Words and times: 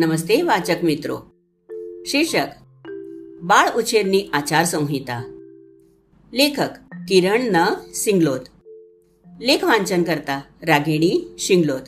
નમસ્તે 0.00 0.42
વાચક 0.42 0.84
મિત્રો. 0.84 1.22
શીર્ષક, 2.10 2.48
બાળ 3.42 3.70
ઉછેરની 3.76 4.30
આચાર 4.32 4.64
સંહિતા. 4.64 5.24
લેખક, 6.32 6.70
કિરણ 7.08 7.40
ન. 7.40 7.56
સિંગલોત. 7.92 8.40
લેખ 9.40 9.64
વાંચન 9.64 10.02
કરતા, 10.02 10.44
રાગીણી 10.62 11.26
શિંગલોદ 11.38 11.82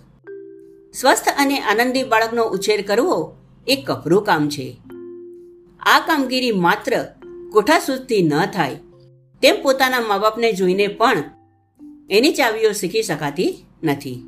સ્વસ્થ 0.92 1.28
અને 1.38 1.60
આનંદી 1.60 2.02
બાળકનો 2.02 2.44
ઉછેર 2.44 2.82
કરવો 2.82 3.36
એ 3.68 3.76
કપરું 3.76 4.22
કામ 4.22 4.48
છે. 4.48 4.76
આ 5.80 6.00
કામગીરી 6.00 6.52
માત્ર 6.52 7.04
કોઠાસૂઝથી 7.52 8.22
ન 8.22 8.46
થાય, 8.46 8.74
તેમ 9.42 9.62
પોતાના 9.62 10.00
મા 10.00 10.18
બાપને 10.18 10.52
જોઈને 10.52 10.86
પણ 10.86 11.24
એની 12.10 12.32
ચાવીઓ 12.32 12.72
શીખી 12.72 13.02
શકાતી 13.02 13.64
નથી. 13.84 14.22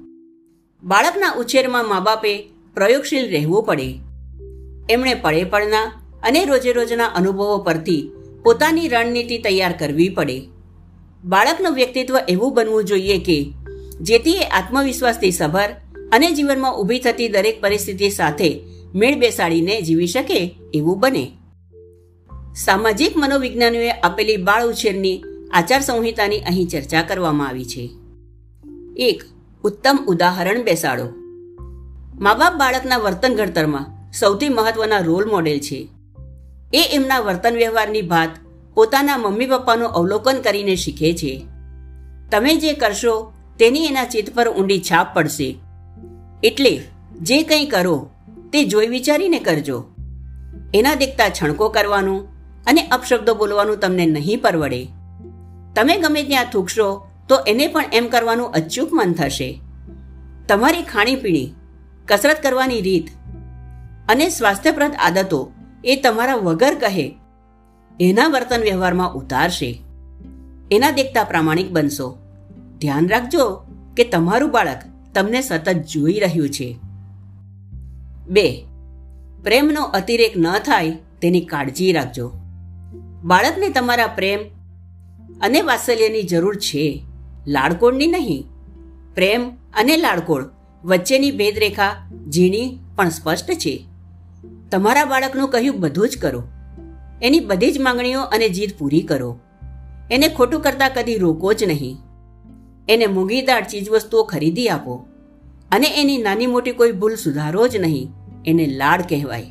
બાળકના 0.83 1.33
ઉછેરમાં 1.33 1.89
મા 1.89 2.01
બાપે 2.01 2.52
પ્રયોગશીલ 2.75 3.31
રહેવું 3.31 3.65
પડે. 3.65 3.95
એમણે 4.91 5.15
પળે 5.15 5.45
પળના 5.45 5.83
અને 6.23 6.45
રોજે 6.45 6.73
રોજના 6.73 7.07
અનુભવો 7.07 7.59
પરથી 7.59 8.11
પોતાની 8.45 8.89
રણનીતિ 8.89 9.39
તૈયાર 9.39 9.75
કરવી 9.79 10.09
પડે. 10.09 10.41
બાળકનું 11.25 11.75
વ્યક્તિત્વ 11.75 12.19
એવું 12.29 12.55
બનવું 12.55 12.85
જોઈએ 12.85 13.19
કે, 13.19 13.53
જેથી 14.01 14.31
એ 14.31 14.43
આત્મવિશ્વાસથી 14.43 15.33
સભર 15.33 15.69
અને 16.13 16.31
જીવનમાં 16.31 16.77
ઊભી 16.77 16.99
થતી 16.99 17.29
દરેક 17.29 17.61
પરિસ્થિતિ 17.61 18.11
સાથે 18.11 18.61
મેળ 18.95 19.19
બેસાડીને 19.19 19.83
જીવી 19.83 20.07
શકે 20.07 20.55
એવું 20.75 21.01
બને. 21.01 21.31
સામાજિક 22.57 23.13
મનોવિજ્ઞાનીઓએ 23.17 23.91
આપેલી 23.91 24.37
બાળ 24.37 24.69
ઉછેરની 24.69 25.23
આચાર 25.53 25.81
સંહિતાની 25.81 26.39
અહીં 26.39 26.67
ચર્ચા 26.67 27.03
કરવામાં 27.03 27.49
આવી 27.49 27.65
છે. 27.65 27.91
એક, 28.97 29.23
ઉત્તમ 29.65 29.99
ઉદાહરણ 30.07 30.63
બેસાડો. 30.63 31.22
મા 32.21 32.35
બાપ 32.35 32.55
બાળકના 32.55 32.97
વર્તન 32.99 33.35
ઘડતરમાં 33.35 34.13
સૌથી 34.13 34.49
મહત્વના 34.49 34.99
રોલ 34.99 35.31
મોડેલ 35.31 35.59
છે. 35.59 35.89
એ 36.75 36.89
એમના 36.93 37.21
વર્તન 37.21 37.55
વ્યવહારની 37.55 38.03
ભાત 38.03 38.29
પોતાના 38.75 39.17
મમ્મી 39.17 39.47
પપ્પાનું 39.47 39.89
અવલોકન 39.89 40.41
કરીને 40.41 40.77
શીખે 40.77 41.13
છે. 41.13 41.47
તમે 42.31 42.57
જે 42.57 42.73
કરશો 42.73 43.33
તેની 43.59 43.85
એના 43.85 44.05
ચિત્ત 44.05 44.35
પર 44.35 44.49
ઊંડી 44.49 44.81
છાપ 44.81 45.15
પડશે. 45.15 45.59
એટલે 46.43 46.83
જે 47.21 47.43
કંઈ 47.43 47.65
કરો 47.65 48.11
તે 48.53 48.65
જોઈ 48.65 48.87
વિચારીને 48.87 49.39
કરજો. 49.39 49.85
એના 50.75 50.95
દેખતા 50.95 51.29
છણકો 51.29 51.69
કરવાનું 51.69 52.29
અને 52.67 52.83
અપશબ્દો 52.83 53.35
બોલવાનું 53.35 53.77
તમને 53.77 54.07
નહીં 54.07 54.41
પરવડે. 54.41 54.87
તમે 55.77 55.99
ગમે 55.99 56.23
ત્યાં 56.23 56.47
થૂકશો 56.53 57.07
તો 57.29 57.39
એને 57.47 57.67
પણ 57.67 57.85
એમ 57.93 58.09
કરવાનું 58.09 58.53
અચૂક 58.53 58.89
મન 58.93 59.13
થશે. 59.13 59.61
તમારી 60.49 60.83
ખાણીપીણી 60.83 61.55
કસરત 62.09 62.43
કરવાની 62.43 62.81
રીત 62.81 63.09
અને 64.09 64.29
સ્વાસ્થ્યપ્રદ 64.29 64.93
આદતો 65.05 65.53
એ 65.85 65.97
તમારા 65.97 66.35
વગર 66.37 66.75
કહે, 66.75 67.15
એના 68.01 68.29
વર્તન 68.29 68.61
વ્યવહારમાં 68.61 69.15
ઉતારશે. 69.15 69.83
એના 70.71 70.91
દેખતા 70.91 71.25
પ્રામાણિક 71.25 71.71
બનશો. 71.71 72.19
ધ્યાન 72.79 73.09
રાખજો 73.09 73.65
કે 73.97 74.05
તમારું 74.05 74.51
બાળક 74.51 74.83
તમને 75.15 75.41
સતત 75.43 75.73
જોઈ 75.73 76.19
રહ્યું 76.19 76.49
છે. 76.49 76.79
બે, 78.29 78.65
પ્રેમનો 79.43 79.83
અતિરેક 79.83 80.33
ન 80.37 80.59
થાય 80.59 80.91
તેની 80.91 81.41
કાળજી 81.41 81.93
રાખજો. 81.93 82.33
બાળકને 83.25 83.69
તમારા 83.69 84.07
પ્રેમ 84.07 84.39
અને 85.41 85.61
વાત્સલ્યની 85.61 86.23
જરૂર 86.23 86.57
છે. 86.57 87.03
લાડકોળની 87.47 88.07
નહીં, 88.07 88.47
પ્રેમ 89.15 89.51
અને 89.51 89.97
લાડકોડ 89.97 90.45
વચ્ચેની 90.85 91.31
ભેદરેખા 91.31 92.11
ઝીણી 92.29 92.79
પણ 92.97 93.09
સ્પષ્ટ 93.09 93.51
છે. 93.53 93.87
તમારા 94.71 95.05
બાળકનું 95.05 95.49
કહ્યું 95.49 95.81
બધું 95.81 96.09
જ 96.09 96.19
કરો. 96.19 96.43
એની 97.23 97.41
બધી 97.41 97.73
જ 97.73 97.81
માંગણીઓ 97.81 98.21
અને 98.21 98.49
જીદ 98.49 98.71
પૂરી 98.79 99.01
કરો. 99.01 99.41
એને 100.11 100.29
ખોટું 100.29 100.61
કરતા 100.61 100.89
કદી 100.89 101.19
રોકો 101.19 101.53
જ 101.53 101.65
નહીં. 101.65 101.97
એને 102.89 103.07
મૂંગીદાર 103.07 103.65
ચીજવસ્તુઓ 103.65 104.23
ખરીદી 104.23 104.69
આપો. 104.69 105.07
અને 105.73 106.01
એની 106.01 106.19
નાની 106.19 106.47
મોટી 106.47 106.73
કોઈ 106.73 106.93
ભૂલ 106.93 107.15
સુધારો 107.15 107.69
જ 107.69 107.77
નહીં. 107.77 108.13
એને 108.47 108.67
લાડ 108.67 109.03
કહેવાય. 109.03 109.47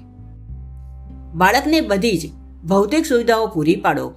બાળકને 1.33 1.81
બધી 1.81 2.17
જ 2.17 2.31
ભૌતિક 2.67 3.05
સુવિધાઓ 3.05 3.47
પૂરી 3.47 3.75
પાડો. 3.75 4.13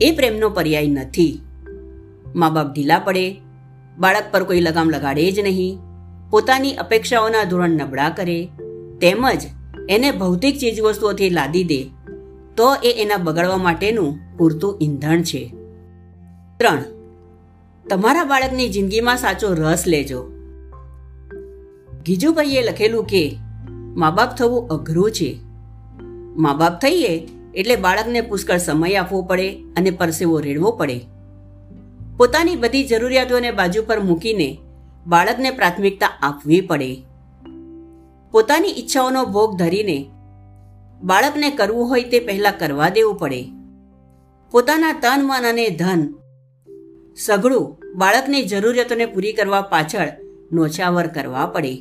એ 0.00 0.10
પ્રેમનો 0.10 0.50
પર્યાય 0.50 0.86
નથી. 0.86 1.40
મા 2.34 2.50
બાપ 2.50 2.74
ઢીલા 2.74 2.98
પડે. 2.98 3.40
બાળક 3.98 4.24
પર 4.30 4.44
કોઈ 4.44 4.60
લગામ 4.60 4.90
લગાડે 4.90 5.32
જ 5.32 5.40
નહીં. 5.40 5.87
પોતાની 6.30 6.74
અપેક્ષાઓના 6.74 7.44
ધોરણ 7.44 7.70
નબળા 7.70 8.10
કરે, 8.10 8.48
તેમજ 9.00 9.46
એને 9.88 10.10
ભૌતિક 10.10 10.58
ચીજવસ્તુઓથી 10.58 11.30
લાદી 11.30 11.64
દે, 11.64 11.90
તો 12.56 12.74
એ 12.74 13.02
એના 13.02 13.16
બગડવા 13.16 13.56
માટેનું 13.56 14.18
પૂરતું 14.36 14.78
ઈંધણ 14.82 15.22
છે. 15.22 15.54
ત્રણ, 16.58 16.82
તમારા 17.88 18.24
બાળકની 18.24 18.68
જિંદગીમાં 18.68 19.16
સાચો 19.16 19.54
રસ 19.54 19.84
લેજો. 19.86 20.32
ગીજુભાઈએ 22.06 22.62
લખેલું 22.62 23.04
કે 23.04 23.36
મા 23.96 24.10
બાપ 24.10 24.36
થવું 24.36 24.68
અઘરું 24.68 25.10
છે. 25.10 25.40
મા 26.36 26.54
બાપ 26.54 26.80
થઈએ 26.80 27.28
એટલે 27.54 27.76
બાળકને 27.76 28.20
પુષ્કળ 28.20 28.56
સમય 28.56 28.96
આપવો 28.96 29.22
પડે 29.22 29.52
અને 29.76 29.90
પરસેવો 29.90 30.40
રેડવો 30.40 30.70
પડે. 30.70 31.00
પોતાની 32.16 32.56
બધી 32.56 32.86
જરૂરિયાતોને 32.86 33.50
બાજુ 33.50 33.82
પર 33.82 34.00
મૂકીને 34.00 34.58
બાળકને 35.08 35.50
પ્રાથમિકતા 35.50 36.08
આપવી 36.22 36.60
પડે. 36.60 36.96
પોતાની 38.30 38.68
ઈચ્છાઓનો 38.68 39.24
ભોગ 39.24 39.56
ધરીને 39.56 40.10
બાળકને 41.02 41.50
કરવું 41.50 41.88
હોય 41.88 42.02
તે 42.02 42.20
પહેલા 42.20 42.50
કરવા 42.50 42.88
દેવું 42.88 43.16
પડે. 43.16 43.44
પોતાના 44.50 44.92
તન 44.92 45.26
મન 45.26 45.48
અને 45.48 45.68
ધન 45.68 46.14
સઘળું 47.16 47.76
બાળકની 47.94 48.42
જરૂરિયાતોને 48.42 49.06
પૂરી 49.06 49.32
કરવા 49.32 49.60
પાછળ 49.60 50.08
નોછાવર 50.52 51.06
કરવા 51.06 51.46
પડે. 51.46 51.74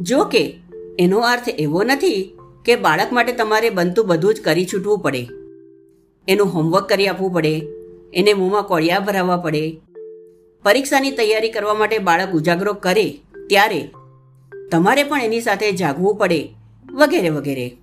જો 0.00 0.24
કે, 0.24 0.58
એનો 0.98 1.18
અર્થ 1.18 1.48
એવો 1.48 1.82
નથી 1.82 2.38
કે 2.64 2.76
બાળક 2.76 3.12
માટે 3.12 3.32
તમારે 3.32 3.70
બનતું 3.70 4.06
બધું 4.06 4.34
જ 4.34 4.40
કરી 4.40 4.66
છૂટવું 4.66 4.98
પડે. 4.98 5.28
એનું 6.28 6.46
હોમવર્ક 6.46 6.88
કરી 6.88 7.08
આપવું 7.08 7.32
પડે. 7.32 7.60
એને 8.14 8.34
મોંમાં 8.34 8.62
કોળિયા 8.62 9.00
ભરાવવા 9.00 9.36
પડે. 9.36 9.80
પરીક્ષાની 10.64 11.10
તૈયારી 11.10 11.50
કરવા 11.50 11.74
માટે 11.74 11.98
બાળક 11.98 12.32
ઉજાગરો 12.32 12.72
કરે 12.72 13.20
ત્યારે 13.48 13.90
તમારે 14.72 15.04
પણ 15.04 15.20
એની 15.20 15.40
સાથે 15.40 15.72
જાગવું 15.72 16.16
પડે, 16.16 16.48
વગેરે 16.92 17.28
વગેરે. 17.28 17.76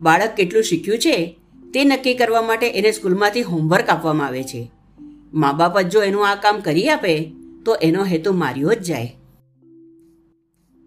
બાળક 0.00 0.30
કેટલું 0.36 0.62
શીખ્યું 0.62 0.98
છે 0.98 1.38
તે 1.74 1.84
નક્કી 1.84 2.14
કરવા 2.14 2.42
માટે 2.42 2.70
એને 2.70 2.90
સ્કૂલમાંથી 2.90 3.42
હોમવર્ક 3.42 3.88
આપવામાં 3.88 4.26
આવે 4.26 4.42
છે. 4.42 4.70
મા 5.34 5.52
બાપ 5.52 5.80
જ 5.80 5.88
જો 5.88 6.02
એનું 6.02 6.28
આ 6.28 6.34
કામ 6.34 6.60
કરી 6.60 6.88
આપે, 6.88 7.32
તો 7.64 7.74
એનો 7.74 8.04
હેતુ 8.04 8.32
માર્યો 8.32 8.74
જ 8.74 8.78
જાય. 8.78 9.16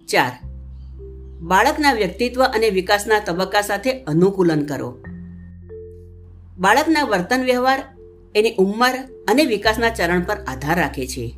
ચાર. 0.08 0.32
બાળકના 1.40 1.94
વ્યક્તિત્વ 1.94 2.44
અને 2.44 2.70
વિકાસના 2.70 3.20
તબક્કા 3.20 3.62
સાથે 3.62 3.92
અનુકૂલન 3.92 4.66
કરો. 4.66 4.98
બાળકના 6.58 7.04
વર્તન 7.04 7.44
વ્યવહાર 7.44 7.97
એની 8.38 8.56
ઉંમર 8.56 8.96
અને 9.28 9.46
વિકાસના 9.46 9.90
ચરણ 9.90 10.22
પર 10.22 10.36
આધાર 10.36 10.80
રાખે 10.80 11.08
છે. 11.08 11.36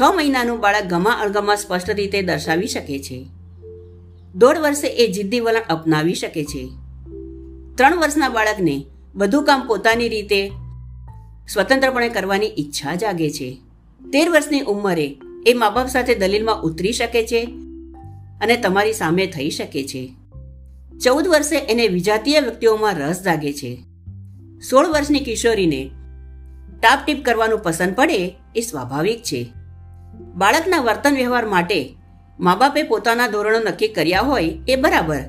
છ 0.00 0.02
મહિનાનું 0.14 0.60
બાળક 0.60 0.84
ગમા 0.84 1.10
અણગમા 1.10 1.56
સ્પષ્ટ 1.56 1.90
રીતે 1.90 2.22
દર્શાવી 2.22 2.66
શકે 2.66 2.98
છે. 2.98 3.26
દોઢ 4.34 4.58
વર્ષે 4.58 4.86
એ 4.86 5.12
જિદ્દી 5.12 5.40
વલણ 5.40 5.60
અપનાવી 5.70 6.14
શકે 6.14 6.44
છે. 6.44 6.68
ત્રણ 7.74 7.96
વર્ષના 7.96 8.28
બાળકને 8.28 8.84
બધું 9.14 9.44
કામ 9.44 9.66
પોતાની 9.66 10.08
રીતે 10.08 10.50
સ્વતંત્રપણે 11.48 12.08
કરવાની 12.08 12.46
ઈચ્છા 12.46 12.94
જાગે 12.94 13.30
છે. 13.30 13.60
તેર 14.12 14.30
વર્ષની 14.30 14.60
ઉંમરે 14.60 15.16
એ 15.46 15.54
મા 15.54 15.70
બાપ 15.70 15.88
સાથે 15.88 16.14
દલીલમાં 16.14 16.62
ઉતરી 16.62 16.92
શકે 16.92 17.26
છે 17.26 17.44
અને 18.40 18.56
તમારી 18.56 18.92
સામે 18.92 19.26
થઈ 19.26 19.50
શકે 19.50 19.84
છે. 19.84 20.12
ચૌદ 21.04 21.28
વર્ષે 21.28 21.56
એને 21.56 21.88
વિજાતીય 21.88 22.40
વ્યક્તિઓમાં 22.40 22.94
રસ 22.94 23.22
જાગે 23.22 23.52
છે. 23.52 23.93
સોળ 24.68 24.86
વર્ષની 24.92 25.24
કિશોરીને 25.26 25.80
ટાપટીપ 26.80 27.18
કરવાનું 27.26 27.60
પસંદ 27.64 27.94
પડે 27.98 28.20
એ 28.54 28.60
સ્વાભાવિક 28.60 29.20
છે. 29.22 29.40
બાળકના 30.40 30.84
વર્તન 30.86 31.18
વ્યવહાર 31.20 31.46
માટે 31.46 31.80
મા 32.38 32.54
બાપે 32.60 32.82
પોતાના 32.82 33.32
ધોરણો 33.32 33.60
નક્કી 33.60 33.90
કર્યા 33.96 34.24
હોય 34.28 34.54
એ 34.66 34.76
બરાબર, 34.76 35.22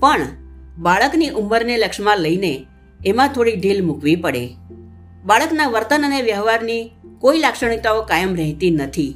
પણ 0.00 0.28
બાળકની 0.78 1.32
ઉંમરને 1.40 1.74
લક્ષમાં 1.82 2.22
લઈને 2.24 2.52
એમાં 3.00 3.32
થોડી 3.34 3.56
ઢીલ 3.56 3.80
મૂકવી 3.88 4.16
પડે. 4.16 4.44
બાળકના 5.24 5.72
વર્તન 5.74 6.06
અને 6.08 6.20
વ્યવહારની 6.22 6.82
કોઈ 7.20 7.42
લાક્ષણિકતાઓ 7.44 8.02
કાયમ 8.10 8.36
રહેતી 8.40 8.70
નથી. 8.70 9.12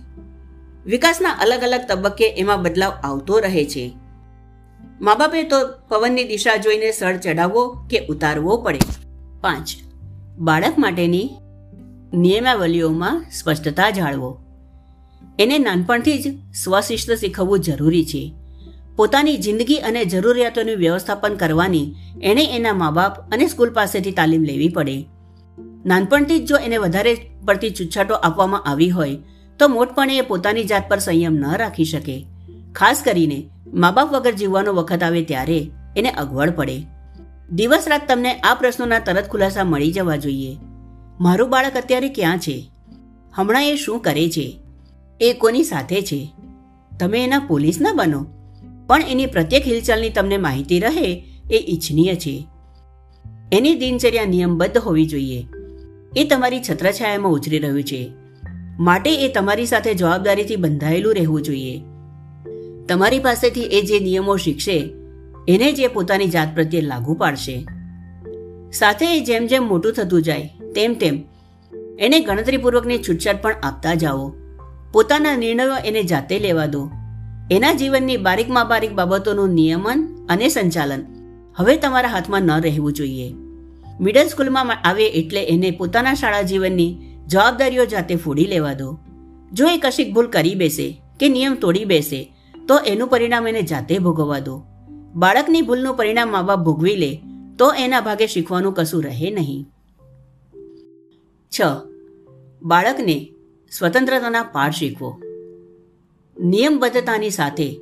વિકાસના 0.87 1.37
અલગ 1.44 1.67
અલગ 1.69 1.84
તબક્કે 1.90 2.32
એમાં 2.43 2.64
બદલાવ 2.64 2.94
આવતો 3.02 3.38
રહે 3.44 3.64
છે. 3.64 3.84
મા 5.00 5.14
બાપે 5.14 5.44
તો 5.44 5.61
પવનની 5.88 6.26
દિશા 6.32 6.56
જોઈને 6.56 6.90
સળ 6.93 7.22
ચઢાવવો 7.25 7.62
કે 7.90 7.99
ઉતારવો 8.08 8.56
પડે. 8.67 9.10
પાંચ. 9.41 9.69
બાળક 10.39 10.79
માટેની 10.79 11.31
નિયમાવલીઓમાં 12.13 13.25
સ્પષ્ટતા 13.33 13.91
જાળવો. 13.91 14.39
એને 15.39 15.59
નાનપણથી 15.59 16.23
જ 16.23 16.39
સ્વશિસ્ત 16.55 17.13
શીખવવું 17.13 17.61
જરૂરી 17.61 18.05
છે. 18.05 18.35
પોતાની 18.97 19.37
જિંદગી 19.37 19.77
અને 19.77 20.05
જરૂરિયાતોનું 20.05 20.77
વ્યવસ્થાપન 20.77 21.35
કરવાની 21.35 21.95
એણે 22.23 22.45
એના 22.45 22.73
મા 22.73 22.91
બાપ 22.91 23.33
અને 23.33 23.47
સ્કૂલ 23.47 23.71
પાસેથી 23.71 24.13
તાલીમ 24.13 24.43
લેવી 24.43 24.69
પડે. 24.69 25.05
નાનપણથી 25.87 26.39
જ 26.39 26.47
જો 26.47 26.57
એને 26.57 26.77
વધારે 26.77 27.17
પડતી 27.45 27.71
છૂટછાટો 27.71 28.15
આપવામાં 28.15 28.65
આવી 28.65 28.91
હોય, 28.91 29.17
તો 29.59 29.69
મોટપણે 29.69 30.17
એ 30.17 30.21
પોતાની 30.21 30.65
જાત 30.65 30.89
પર 30.89 30.99
સંયમ 30.99 31.35
ન 31.35 31.57
રાખી 31.57 31.85
શકે. 31.85 32.27
ખાસ 32.75 33.03
કરીને 33.05 33.51
મા 33.75 33.91
બાપ 33.91 34.13
વગર 34.13 34.33
જીવવાનો 34.33 34.73
વખત 34.73 35.03
આવે 35.03 35.23
ત્યારે 35.23 35.71
એને 35.97 36.11
અગવડ 36.11 36.51
પડે. 36.51 37.00
દિવસ 37.52 37.85
રાત 37.88 38.02
તમને 38.08 38.32
આ 38.32 38.55
પ્રશ્નોના 38.55 38.99
તરત 38.99 39.29
ખુલાસા 39.29 39.64
મળી 39.64 39.93
જવા 39.93 40.17
જોઈએ. 40.17 40.56
મારું 41.20 41.50
બાળક 41.50 41.76
અત્યારે 41.76 42.08
ક્યાં 42.08 42.38
છે? 42.38 42.70
હમણાં 43.35 43.67
એ 43.67 43.76
શું 43.76 44.00
કરે 44.00 44.31
છે? 44.31 44.58
એ 45.20 45.32
કોની 45.32 45.64
સાથે 45.64 46.02
છે? 46.02 46.32
તમે 47.00 47.25
એના 47.25 47.38
પોલીસ 47.38 47.81
ના 47.81 47.93
બનો. 47.93 48.26
પણ 48.87 49.02
એની 49.02 49.26
પ્રત્યેક 49.26 49.67
હિલચાલની 49.67 50.11
તમને 50.11 50.37
માહિતી 50.37 50.81
રહે 50.81 51.25
એ 51.50 51.67
ઈચ્છનીય 51.69 52.14
છે. 52.14 52.47
એની 53.53 53.75
દિનચર્યા 53.75 54.25
નિયમબદ્ધ 54.25 54.79
હોવી 54.79 55.06
જોઈએ. 55.06 55.46
એ 56.17 56.25
તમારી 56.25 56.61
છત્રછાયામાં 56.70 57.32
ઉછરી 57.32 57.58
રહ્યું 57.58 57.82
છે. 57.82 58.12
માટે 58.79 59.14
એ 59.14 59.32
તમારી 59.32 59.67
સાથે 59.67 59.94
જવાબદારીથી 59.94 60.56
બંધાયેલું 60.56 61.14
રહેવું 61.14 61.43
જોઈએ. 61.43 61.82
તમારી 62.88 63.19
પાસેથી 63.19 63.62
એ 63.62 63.82
જે 63.82 63.99
નિયમો 63.99 64.37
શીખશે 64.37 65.00
એને 65.50 65.73
જ 65.73 65.88
પોતાની 65.88 66.26
જાત 66.26 66.55
પ્રત્યે 66.55 66.81
લાગુ 66.81 67.14
પાડશે. 67.14 67.67
સાથે 68.73 69.17
એ 69.17 69.20
જેમ 69.20 69.47
જેમ 69.47 69.69
મોટું 69.69 69.93
થતું 69.93 70.23
જાય, 70.23 70.50
તેમ 70.75 70.94
તેમ 70.94 71.25
એને 71.99 72.20
ગણતરીપૂર્વકની 72.20 72.99
છૂટછાટ 72.99 73.43
પણ 73.43 73.52
આપતા 73.62 73.94
જાઓ. 73.94 74.35
પોતાના 74.93 75.37
નિર્ણયો 75.37 75.76
એને 75.85 76.02
જાતે 76.02 76.38
લેવા 76.38 76.67
દો. 76.67 76.91
એના 77.50 77.75
જીવનની 77.75 78.17
બારીકમાં 78.17 78.69
બારીક 78.69 78.93
બાબતોનું 78.93 79.50
નિયમન 79.50 80.26
અને 80.29 80.49
સંચાલન 80.49 81.06
હવે 81.56 81.76
તમારા 81.76 82.08
હાથમાં 82.08 82.43
ન 82.43 82.61
રહેવું 82.61 82.93
જોઈએ. 82.93 83.35
મિડલ 84.00 84.29
સ્કૂલમાં 84.29 84.82
આવે 84.85 85.06
એટલે 85.06 85.44
એને 85.44 85.70
પોતાના 85.70 86.14
શાળા 86.14 86.43
જીવનની 86.43 86.96
જવાબદારીઓ 87.26 87.85
જાતે 87.85 88.14
ફોડી 88.17 88.44
લેવા 88.44 88.73
દો. 88.73 88.99
જો 89.53 89.67
એ 89.67 89.79
કશીક 89.79 90.14
ભૂલ 90.14 90.26
કરી 90.26 90.55
બેસે 90.55 91.03
કે 91.20 91.29
નિયમ 91.29 91.55
તોડી 91.55 91.85
બેસે, 91.85 92.32
તો 92.69 92.79
એનું 92.79 93.08
પરિણામ 93.08 93.49
એને 93.49 93.62
જાતે 93.62 93.99
ભોગવવા 93.99 94.38
દો. 94.38 94.62
બાળકની 95.15 95.62
ભૂલનું 95.62 95.95
પરિણામ 95.95 96.29
મા 96.29 96.43
બાપ 96.43 96.59
ભોગવી 96.59 96.97
લે, 96.97 97.21
તો 97.59 97.73
એના 97.73 98.01
ભાગે 98.01 98.27
શીખવાનું 98.27 98.73
કશું 98.73 99.05
રહે 99.05 99.31
નહીં. 99.31 99.67
છ. 101.51 101.61
બાળકને 102.62 103.33
સ્વતંત્રતાના 103.73 104.43
પાઠ 104.43 104.73
શીખવો. 104.73 105.23
નિયમબદ્ધતાની 106.41 107.31
સાથે 107.31 107.81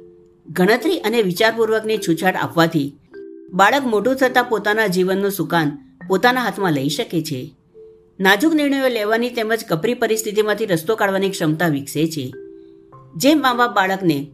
ગણતરી 0.50 0.98
અને 0.98 1.22
વિચારપૂર્વકની 1.22 1.98
છૂછાટ 1.98 2.36
આપવાથી 2.36 2.94
બાળક 3.52 3.86
મોટું 3.86 4.14
થતાં 4.14 4.44
પોતાના 4.44 4.86
જીવનનું 4.86 5.30
સુકાન 5.30 5.72
પોતાના 6.08 6.40
હાથમાં 6.40 6.72
લઈ 6.72 6.88
શકે 6.88 7.22
છે. 7.22 7.54
નાજુક 8.20 8.54
નિર્ણયો 8.54 8.88
લેવાની 8.88 9.30
તેમજ 9.30 9.64
કપરી 9.68 9.94
પરિસ્થિતિમાંથી 9.94 10.66
રસ્તો 10.66 10.96
કાઢવાની 10.96 11.30
ક્ષમતા 11.30 11.68
વિકસે 11.68 12.06
છે. 12.06 12.34
જે 13.16 13.34
મા 13.34 13.54
બાપ 13.54 13.76
બાળકને 13.76 14.26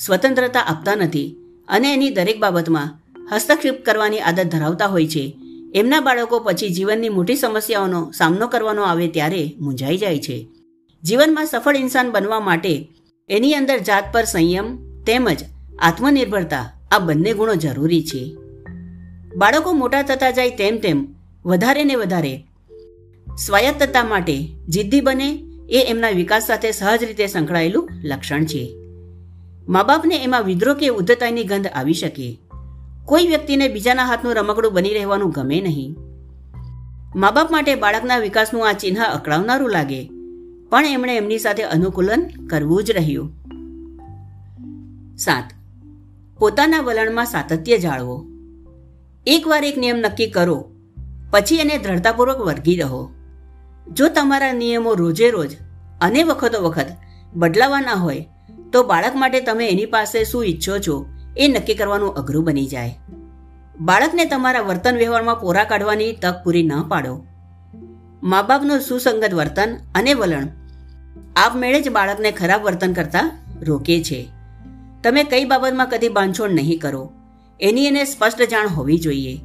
સ્વતંત્રતા 0.00 0.60
આપતા 0.60 0.94
નથી 0.94 1.36
અને 1.68 1.94
એની 1.94 2.10
દરેક 2.10 2.40
બાબતમાં 2.40 3.00
હસ્તક્ષેપ 3.34 3.84
કરવાની 3.84 4.18
આદત 4.18 4.44
ધરાવતા 4.44 4.86
હોય 4.86 5.06
છે. 5.06 5.36
એમના 5.74 6.00
બાળકો 6.00 6.40
પછી 6.40 6.68
જીવનની 6.68 7.08
મોટી 7.08 7.36
સમસ્યાઓનો 7.36 8.12
સામનો 8.16 8.48
કરવાનો 8.48 8.82
આવે 8.82 9.08
ત્યારે 9.08 9.54
મૂંઝાઈ 9.60 9.98
જાય 9.98 10.18
છે. 10.18 10.46
જીવનમાં 11.02 11.46
સફળ 11.46 11.76
ઇન્સાન 11.76 12.10
બનવા 12.10 12.40
માટે 12.40 12.88
એની 13.28 13.54
અંદર 13.54 13.78
જાત 13.78 14.04
પર 14.12 14.24
સંયમ 14.24 14.76
તેમજ 15.02 15.44
આત્મનિર્ભરતા 15.78 16.72
આ 16.90 16.98
બંને 16.98 17.32
ગુણો 17.32 17.54
જરૂરી 17.54 18.04
છે. 18.04 18.36
બાળકો 19.36 19.72
મોટા 19.72 20.02
થતા 20.02 20.30
જાય 20.30 20.50
તેમ 20.50 20.78
તેમ 20.78 21.14
વધારે 21.44 21.84
ને 21.84 21.94
વધારે 21.94 22.44
સ્વાયત્તતા 23.46 24.04
માટે 24.04 24.48
જિદ્દી 24.68 25.00
બને 25.00 25.44
એ 25.68 25.84
એમના 25.88 26.10
વિકાસ 26.10 26.46
સાથે 26.46 26.72
સહજ 26.72 27.04
રીતે 27.04 27.26
સંકળાયેલું 27.26 27.88
લક્ષણ 28.04 28.44
છે. 28.44 28.83
મા 29.68 29.82
બાપને 29.82 30.22
એમાં 30.22 30.42
વિદ્રોહ 30.42 30.74
કે 30.74 30.88
ઉદ્ધતાની 30.88 31.44
ગંધ 31.44 31.66
આવી 31.66 31.94
શકે. 31.94 32.40
કોઈ 33.04 33.26
વ્યક્તિને 33.26 33.68
બીજાના 33.68 34.04
હાથનું 34.04 34.34
રમકડું 34.34 34.72
બની 34.72 34.94
રહેવાનું 34.94 35.30
ગમે 35.30 35.60
નહીં. 35.60 35.96
મા 37.16 37.30
બાપ 37.30 37.50
માટે 37.50 37.74
બાળકના 37.74 38.18
વિકાસનું 38.18 38.68
આ 38.68 38.72
ચિહ્ન 38.72 39.00
અકળાવનારું 39.02 39.70
લાગે, 39.70 40.10
પણ 40.70 40.84
એમણે 40.84 41.16
એમની 41.16 41.38
સાથે 41.38 41.62
અનુકૂલન 41.62 42.22
કરવું 42.46 42.84
જ 42.84 42.90
રહ્યું. 42.90 43.32
સાત, 45.16 45.54
પોતાના 46.38 46.80
વલણમાં 46.80 47.26
સાતત્ય 47.26 47.78
જાળવો. 47.78 48.26
એકવાર 49.26 49.64
એક 49.64 49.78
નિયમ 49.78 49.96
નક્કી 49.96 50.30
કરો, 50.30 50.70
પછી 51.30 51.56
એને 51.56 51.78
દ્રઢતાપૂર્વક 51.78 52.40
વર્ગી 52.40 52.76
રહો. 52.76 53.10
જો 53.92 54.08
તમારા 54.08 54.52
નિયમો 54.52 54.94
રોજે 54.94 55.30
રોજ, 55.30 55.56
અને 56.00 56.22
વખતો 56.22 56.62
વખત 56.62 56.86
બદલાવાના 57.34 57.94
હોય 57.94 58.28
તો 58.72 58.82
બાળક 58.82 59.14
માટે 59.16 59.40
તમે 59.40 59.68
એની 59.68 59.86
પાસે 59.86 60.24
શું 60.24 60.46
ઈચ્છો 60.46 60.78
છો 60.78 61.06
એ 61.36 61.48
નક્કી 61.48 61.74
કરવાનું 61.74 62.14
અઘરું 62.14 62.44
બની 62.44 62.66
જાય. 62.66 62.98
બાળકને 63.80 64.24
તમારા 64.24 64.60
વર્તન 64.60 64.96
વ્યવહારમાં 64.96 65.40
પોરા 65.40 65.64
કાઢવાની 65.64 66.12
તક 66.12 66.42
પૂરી 66.44 66.62
ન 66.62 66.82
પાડો. 66.82 67.14
મા 68.22 68.42
બાપનું 68.42 68.80
સુસંગત 68.80 69.34
વર્તન 69.34 69.76
અને 69.94 70.14
વલણ 70.14 70.48
આપમેળે 71.36 71.80
જ 71.80 71.88
બાળકને 71.88 72.30
ખરાબ 72.30 72.62
વર્તન 72.62 72.92
કરતા 72.92 73.30
રોકે 73.62 74.02
છે. 74.02 74.20
તમે 75.02 75.24
કઈ 75.24 75.44
બાબતમાં 75.44 75.88
કદી 75.88 76.08
બાંધછોડ 76.08 76.54
નહીં 76.54 76.80
કરો. 76.80 77.12
એની 77.60 77.86
એને 77.86 78.04
સ્પષ્ટ 78.04 78.42
જાણ 78.42 78.68
હોવી 78.68 78.98
જોઈએ. 78.98 79.40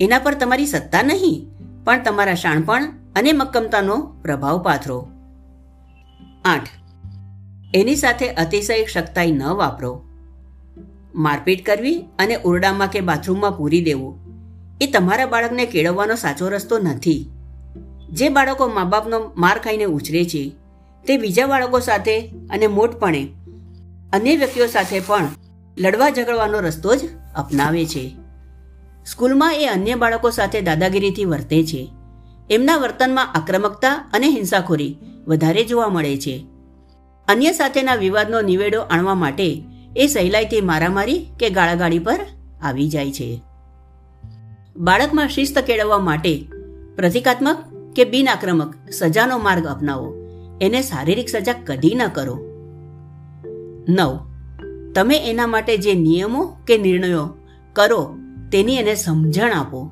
એના 0.00 0.18
પર 0.18 0.34
તમારી 0.34 0.66
સત્તા 0.66 1.02
નહીં, 1.02 1.46
પણ 1.84 2.02
તમારા 2.02 2.34
શાણપણ 2.34 2.84
અને 3.16 3.32
મક્કમતાનો 3.32 3.96
પ્રભાવ 4.22 4.62
પાથરો. 4.62 4.98
આઠ. 6.44 6.83
એની 7.74 7.96
સાથે 7.96 8.28
અતિશય 8.28 8.84
શક્તાઈ 8.84 9.32
ન 9.32 9.42
વાપરો. 9.42 10.02
મારપીટ 11.14 11.66
કરવી 11.66 12.04
અને 12.18 12.36
ઓરડામાં 12.44 12.88
કે 12.88 13.00
બાથરૂમમાં 13.00 13.56
પૂરી 13.56 13.84
દેવું, 13.84 14.14
એ 14.80 14.86
તમારા 14.86 15.26
બાળકને 15.26 15.66
કેળવવાનો 15.66 16.14
સાચો 16.14 16.48
રસ્તો 16.48 16.78
નથી. 16.78 17.30
જે 18.12 18.28
બાળકો 18.28 18.68
મા 18.68 18.84
બાપનો 18.84 19.32
માર 19.36 19.58
ખાઈને 19.58 19.84
ઉછરે 19.84 20.24
છે, 20.24 20.52
તે 21.04 21.16
બીજા 21.16 21.46
બાળકો 21.46 21.80
સાથે 21.80 22.30
અને 22.50 22.66
મોટપણે 22.66 23.28
અન્ય 24.12 24.36
વ્યક્તિઓ 24.36 24.66
સાથે 24.66 25.00
પણ 25.00 25.28
લડવા 25.78 26.10
ઝઘડવાનો 26.10 26.60
રસ્તો 26.60 26.96
જ 26.96 27.00
અપનાવે 27.36 27.84
છે. 27.84 28.14
સ્કૂલમાં 29.06 29.54
એ 29.54 29.66
અન્ય 29.66 29.94
બાળકો 29.94 30.30
સાથે 30.30 30.60
દાદાગીરીથી 30.60 31.24
વર્તે 31.24 31.64
છે. 31.64 31.88
એમના 32.50 32.76
વર્તનમાં 32.76 33.32
આક્રમકતા 33.32 34.10
અને 34.12 34.26
હિંસાખોરી 34.26 34.98
વધારે 35.26 35.64
જોવા 35.64 35.88
મળે 35.88 36.16
છે. 36.16 36.53
અન્ય 37.28 37.52
સાથેના 37.52 37.94
વિવાદનો 37.94 38.40
નિવેડો 38.40 38.80
આણવા 38.80 39.14
માટે 39.14 39.64
એ 39.96 40.06
સહેલાઈથી 40.06 40.60
મારામારી 40.60 41.26
કે 41.40 41.50
ગાળાગાળી 41.50 41.98
પર 41.98 42.26
આવી 42.62 42.88
જાય 42.88 43.12
છે. 43.12 43.42
બાળકમાં 44.76 45.28
શિસ્ત 45.28 45.58
કેળવવા 45.58 45.98
માટે 45.98 46.48
પ્રતિકાત્મક 46.96 47.56
કે 47.96 48.04
બિન 48.04 48.28
આક્રમક 48.28 48.74
સજાનો 48.90 49.38
માર્ગ 49.38 49.66
અપનાવો. 49.66 50.14
એને 50.60 50.82
શારીરિક 50.82 51.28
સજા 51.28 51.52
કદી 51.52 51.94
ન 51.94 52.08
કરો. 52.08 52.38
નવ. 53.88 54.18
તમે 54.94 55.30
એના 55.30 55.46
માટે 55.46 55.78
જે 55.78 55.94
નિયમો 55.94 56.56
કે 56.66 56.78
નિર્ણયો 56.78 57.34
કરો 57.72 58.16
તેની 58.52 58.74
એને 58.74 58.94
સમજણ 58.94 59.52
આપો. 59.52 59.90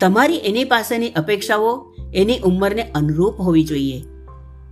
તમારી 0.00 0.36
એની 0.36 0.64
પાસેની 0.64 1.10
અપેક્ષાઓ 1.10 1.94
એની 2.14 2.38
ઉંમરને 2.38 2.82
અનુરૂપ 2.82 3.40
હોવી 3.40 3.64
જોઈએ. 3.64 4.02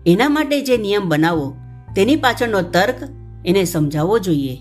એના 0.07 0.29
માટે 0.29 0.61
જે 0.61 0.77
નિયમ 0.77 1.09
બનાવો, 1.09 1.57
તેની 1.97 2.17
પાછળનો 2.17 2.63
તર્ક 2.63 2.95
એને 3.47 3.65
સમજાવવો 3.65 4.19
જોઈએ. 4.19 4.59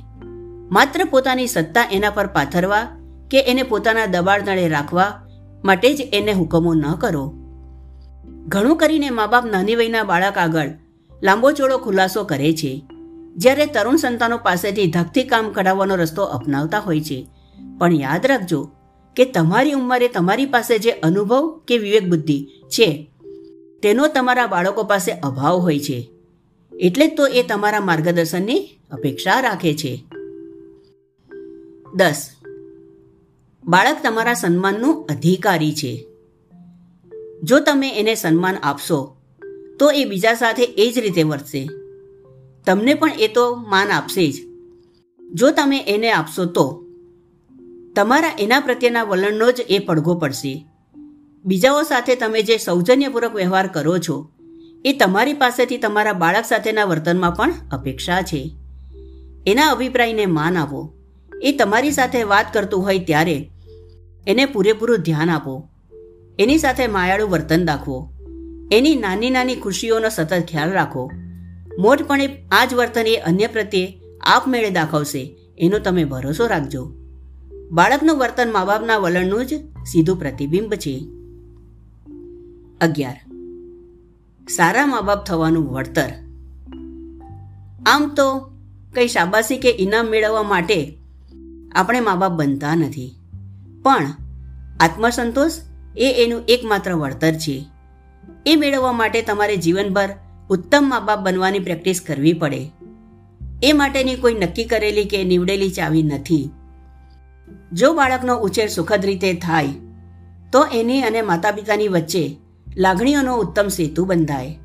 માત્ર 0.72 1.06
પોતાની 1.06 1.48
સત્તા 1.48 1.90
એના 1.92 2.10
પર 2.10 2.28
પાથરવા 2.28 2.88
કે 3.32 3.42
એને 3.42 3.64
પોતાના 3.64 4.06
દબાણ 4.06 4.42
તળે 4.42 4.68
રાખવા 4.68 5.28
માટે 5.64 5.94
જ 5.94 6.02
એને 6.14 6.32
હુકમો 6.32 6.74
ન 6.74 6.92
કરો. 6.92 7.34
ઘણું 8.48 8.78
કરીને 8.78 9.10
મા 9.10 9.28
બાપ 9.28 9.46
નાની 9.46 9.76
વયના 9.76 10.04
બાળક 10.04 10.38
આગળ 10.38 10.70
લાંબો 11.24 11.52
ચોળો 11.52 11.78
ખુલાસો 11.78 12.24
કરે 12.24 12.54
છે. 12.54 12.84
જ્યારે 13.36 13.66
તરુણ 13.66 13.96
સંતાનો 13.96 14.38
પાસેથી 14.38 14.92
ધકથી 14.92 15.24
કામ 15.24 15.52
કઢાવવાનો 15.52 15.96
રસ્તો 15.96 16.24
અપનાવતા 16.24 16.80
હોય 16.80 17.02
છે. 17.02 17.28
પણ 17.80 17.94
યાદ 17.94 18.26
રાખજો 18.26 18.72
કે 19.16 19.26
તમારી 19.26 19.72
ઉંમરે 19.72 20.08
તમારી 20.08 20.46
પાસે 20.46 20.80
જે 20.80 20.92
અનુભવ 20.92 21.62
કે 21.68 21.78
વિવેક 21.78 22.10
બુદ્ધિ 22.10 22.48
છે 22.68 23.12
તેનો 23.84 24.08
તમારા 24.08 24.48
બાળકો 24.48 24.84
પાસે 24.84 25.12
અભાવ 25.12 25.58
હોય 25.58 25.80
છે. 25.80 26.10
એટલે 26.80 27.08
જ 27.08 27.18
તો 27.18 27.28
એ 27.28 27.44
તમારા 27.44 27.80
માર્ગદર્શનની 27.80 28.70
અપેક્ષા 28.92 29.40
રાખે 29.40 29.74
છે. 29.74 30.04
દસ. 31.94 32.30
બાળક 33.68 33.98
તમારા 34.04 34.34
સન્માનનું 34.34 35.06
અધિકારી 35.06 35.74
છે. 35.74 36.08
જો 37.44 37.60
તમે 37.60 38.00
એને 38.00 38.16
સન્માન 38.16 38.56
આપશો, 38.64 39.16
તો 39.80 39.92
એ 39.92 40.06
બીજા 40.06 40.34
સાથે 40.34 40.64
એ 40.64 40.92
જ 40.92 41.00
રીતે 41.00 41.24
વર્તશે. 41.24 41.70
તમને 42.66 42.94
પણ 42.94 43.12
એ 43.20 43.28
તો 43.28 43.56
માન 43.56 43.88
આપશે 43.88 44.32
જ. 44.32 44.36
જો 45.34 45.52
તમે 45.52 45.80
એને 45.88 46.12
આપશો 46.12 46.46
તો, 46.46 46.86
તમારા 47.96 48.32
એના 48.40 48.60
પ્રત્યેના 48.60 49.04
વલણનો 49.04 49.52
જ 49.52 49.62
એ 49.70 49.80
પડઘો 49.80 50.16
પડશે. 50.16 50.71
બીજાઓ 51.46 51.84
સાથે 51.84 52.16
તમે 52.16 52.42
જે 52.42 52.58
સૌજન્યપૂર્વક 52.58 53.36
વ્યવહાર 53.36 53.68
કરો 53.68 53.98
છો, 53.98 54.32
એ 54.86 54.94
તમારી 54.94 55.34
પાસેથી 55.34 55.78
તમારા 55.78 56.14
બાળક 56.14 56.46
સાથેના 56.46 56.86
વર્તનમાં 56.86 57.32
પણ 57.32 57.54
અપેક્ષા 57.72 58.22
છે. 58.22 58.56
એના 59.48 59.68
અભિપ્રાયને 59.68 60.26
માન 60.26 60.58
આપો. 60.58 60.94
એ 61.42 61.52
તમારી 61.52 61.92
સાથે 61.92 62.24
વાત 62.24 62.54
કરતું 62.54 62.84
હોય 62.84 63.00
ત્યારે 63.00 63.52
એને 64.28 64.46
પૂરેપૂરું 64.46 64.98
ધ્યાન 64.98 65.30
આપો. 65.30 65.70
એની 66.40 66.58
સાથે 66.58 66.88
માયાળું 66.88 67.30
વર્તન 67.30 67.66
દાખવો. 67.66 68.14
એની 68.72 68.96
નાની 68.96 69.30
નાની 69.30 69.56
ખુશીઓનો 69.56 70.10
સતત 70.10 70.44
ખ્યાલ 70.48 70.72
રાખો. 70.72 71.12
મોટપણે 71.80 72.48
આ 72.52 72.66
જ 72.66 72.74
વર્તન 72.74 73.08
એ 73.08 73.16
અન્ય 73.16 73.48
પ્રત્યે 73.48 74.02
આપમેળે 74.22 74.70
દાખવશે, 74.70 75.38
એનો 75.58 75.80
તમે 75.80 76.04
ભરોસો 76.04 76.48
રાખજો. 76.48 76.94
બાળકનું 77.72 78.18
વર્તન 78.18 78.52
મા 78.52 78.66
બાપના 78.66 78.98
વલણનું 78.98 79.46
જ 79.46 79.54
સીધું 79.86 80.18
પ્રતિબિંબ 80.18 80.74
છે. 80.74 81.08
અગિયાર. 82.82 83.20
સારા 84.50 84.86
મા 84.86 85.02
બાપ 85.02 85.26
થવાનું 85.26 85.72
વળતર. 85.72 86.10
આમ 87.86 88.08
તો 88.16 88.40
કંઈ 88.94 89.08
શાબાશી 89.08 89.58
કે 89.58 89.76
ઇનામ 89.80 90.06
મેળવવા 90.06 90.44
માટે 90.44 90.98
આપણે 91.76 92.00
મા 92.00 92.16
બાપ 92.16 92.32
બનતા 92.32 92.76
નથી. 92.76 93.16
પણ 93.84 94.08
આત્મસંતોષ 94.80 95.52
એ 95.98 96.24
એનું 96.24 96.42
એકમાત્ર 96.48 96.94
વળતર 96.94 97.34
છે. 97.34 97.66
એ 98.46 98.56
મેળવવા 98.56 98.92
માટે 98.92 99.22
તમારે 99.22 99.58
જીવનભર 99.58 100.10
ઉત્તમ 100.50 100.84
મા 100.90 101.00
બાપ 101.00 101.20
બનવાની 101.20 101.60
પ્રેક્ટિસ 101.60 102.02
કરવી 102.02 102.34
પડે. 102.34 102.72
એ 103.64 103.74
માટેની 103.74 104.16
કોઈ 104.16 104.34
નક્કી 104.34 104.66
કરેલી 104.66 105.06
કે 105.06 105.24
નીવડેલી 105.24 105.70
ચાવી 105.70 106.04
નથી. 106.04 106.50
જો 107.74 107.94
બાળકનો 107.94 108.38
ઉછેર 108.38 108.68
સુખદ 108.68 109.06
રીતે 109.06 109.34
થાય, 109.34 109.68
તો 110.52 110.64
એની 110.64 111.02
અને 111.02 111.22
માતા 111.22 111.52
પિતાની 111.52 111.88
વચ્ચે 111.88 112.38
લાગણીઓનો 112.78 113.38
ઉત્તમ 113.38 113.68
સેતુ 113.68 114.06
બંધાય. 114.06 114.58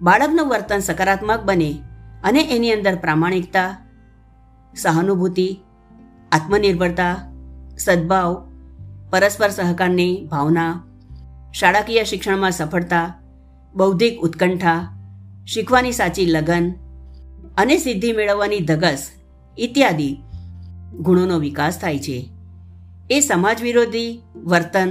બાળકનું 0.00 0.48
વર્તન 0.48 0.78
સકારાત્મક 0.78 1.40
બને 1.44 1.82
અને 2.24 2.56
એની 2.56 2.72
અંદર 2.72 2.94
પ્રામાણિકતા, 2.94 3.86
સહાનુભૂતિ, 4.76 5.60
આત્મનિર્ભરતા, 6.32 7.16
સદભાવ, 7.78 8.48
પરસ્પર 9.10 9.50
સહકારની 9.50 10.28
ભાવના, 10.30 10.84
શાળાકીય 11.52 12.04
શિક્ષણમાં 12.04 12.50
સફળતા, 12.50 13.20
બૌદ્ધિક 13.74 14.20
ઉત્કંઠા, 14.20 14.88
શીખવાની 15.46 15.92
સાચી 15.92 16.26
લગન 16.26 16.72
અને 17.56 17.78
સિદ્ધિ 17.78 18.12
મેળવવાની 18.12 18.60
ધગસ 18.60 19.10
ઇત્યાદિ 19.58 20.18
ગુણોનો 20.92 21.38
વિકાસ 21.38 21.78
થાય 21.78 21.98
છે. 21.98 22.30
એ 23.10 23.20
સમાજ 23.20 23.62
વિરોધી 23.62 24.22
વર્તન, 24.44 24.90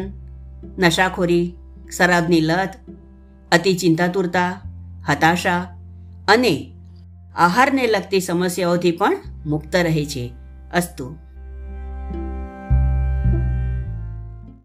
નશાખોરી 0.77 1.56
શરાબની 1.91 2.41
લત 2.41 2.74
અતિ 3.51 3.74
ચિંતાતુરતા 3.74 4.62
હતાશા 5.10 5.62
અને 6.27 6.74
આહારને 7.36 7.88
લગતી 7.88 8.20
સમસ્યાઓથી 8.20 8.91
પણ 8.91 9.17
મુક્ત 9.46 9.75
રહે 9.75 10.06
છે. 10.06 10.34
અસ્તુ. 10.74 11.17